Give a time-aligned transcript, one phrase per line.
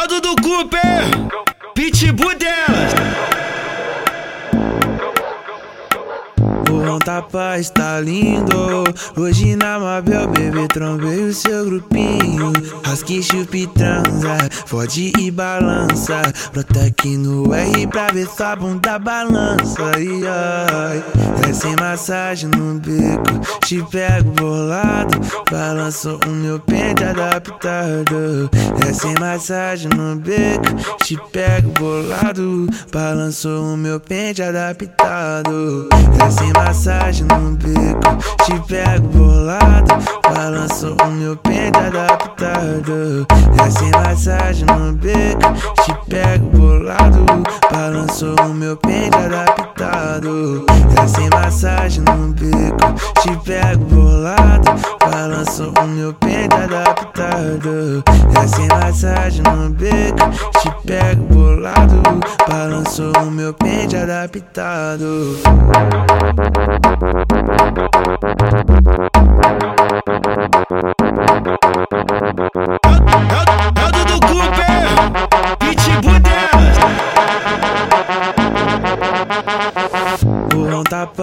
[0.00, 1.02] É o Dudu Cooper,
[1.74, 3.29] pitbull delas.
[7.30, 8.82] O tapa está lindo.
[9.16, 12.52] Hoje na Mabel, bebê, trombei o seu grupinho.
[12.82, 14.36] Rasque, chupi, transa,
[14.66, 16.22] fode e balança.
[16.52, 19.80] Brota aqui no R pra ver sua bunda balança.
[19.94, 21.54] Ai, ai.
[21.54, 25.20] Sem massagem no beco, te pego bolado.
[25.50, 28.50] Balanço o meu pente adaptado.
[28.94, 32.68] Sem massagem no beco, te pego bolado.
[32.92, 35.88] Balanço o meu pente adaptado.
[36.24, 36.52] É sem
[37.20, 39.94] massagem no bico, te pego bolado.
[40.22, 43.26] Balanço o meu pente adaptado.
[43.64, 45.52] É sem massagem no bico,
[45.84, 47.24] te pego bolado.
[47.70, 49.69] Balanço o meu pente adaptado.
[49.80, 54.70] É sem massagem no bico, te pego bolado.
[55.00, 58.04] Balanço o meu pente adaptado.
[58.38, 60.28] É sem massagem no bico,
[60.60, 62.02] te pego bolado.
[62.46, 65.38] Balanço o meu pente adaptado.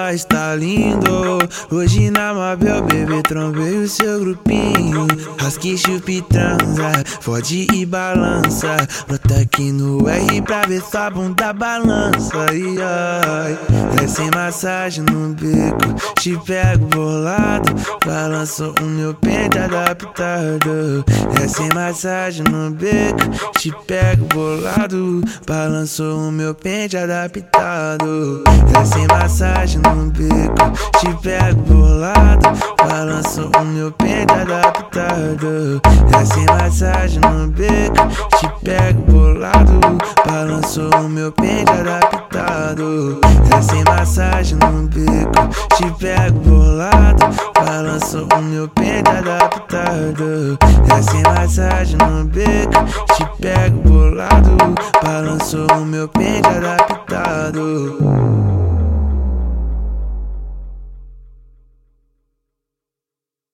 [0.00, 1.38] Tapa está lindo.
[1.70, 5.06] Hoje na Mabel, bebê, trombei o seu grupinho.
[5.38, 8.76] Rasque, chupi, transa, fode e balança.
[9.06, 12.32] Brota aqui no R pra ver sua bunda balança.
[12.48, 13.79] Ai, ai.
[14.02, 17.74] É sem massagem no bico, te pego bolado.
[18.06, 21.04] Balanço o meu pente adaptado.
[21.38, 25.20] É sem massagem no bico, te pego bolado.
[25.46, 28.42] Balanço o meu pente adaptado.
[28.74, 32.48] É sem massagem no bico, te pego bolado.
[32.78, 35.78] Balanço o meu pente adaptado.
[36.18, 39.78] É sem massagem no bico, te pego bolado.
[40.26, 42.19] Balanço o meu pente adaptado.
[42.32, 47.26] É sem massagem no bico, te pego bolado.
[47.54, 50.56] Balanço o meu pente adaptado.
[50.96, 54.56] É sem massagem no bico, te pego bolado.
[55.02, 58.29] Balanço o meu pente adaptado.